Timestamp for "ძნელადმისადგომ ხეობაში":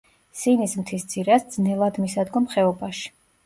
1.57-3.17